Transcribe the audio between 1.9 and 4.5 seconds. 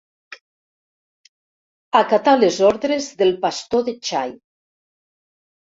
Acatà les ordres del pastor de xai.